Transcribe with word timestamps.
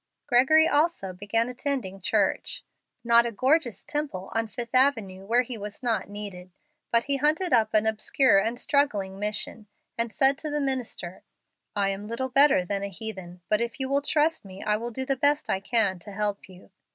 Gregory 0.25 0.67
also 0.67 1.13
began 1.13 1.47
attending 1.47 2.01
church 2.01 2.63
not 3.03 3.23
a 3.23 3.31
gorgeous 3.31 3.83
temple 3.83 4.31
on 4.33 4.47
Fifth 4.47 4.73
Avenue, 4.73 5.27
where 5.27 5.43
he 5.43 5.59
was 5.59 5.83
not 5.83 6.09
needed; 6.09 6.49
but 6.89 7.03
he 7.03 7.17
hunted 7.17 7.53
up 7.53 7.75
an 7.75 7.85
obscure 7.85 8.39
and 8.39 8.59
struggling 8.59 9.19
mission, 9.19 9.67
and 9.99 10.11
said 10.11 10.39
to 10.39 10.49
the 10.49 10.59
minister, 10.59 11.21
"I 11.75 11.89
am 11.89 12.07
little 12.07 12.29
better 12.29 12.65
than 12.65 12.81
a 12.81 12.87
heathen, 12.87 13.41
but 13.47 13.61
if 13.61 13.79
you 13.79 13.89
will 13.89 14.01
trust 14.01 14.43
me 14.43 14.63
I 14.63 14.75
will 14.75 14.89
do 14.89 15.05
the 15.05 15.15
best 15.15 15.51
I 15.51 15.59
can 15.59 15.99
to 15.99 16.11
help 16.11 16.49
you." 16.49 16.71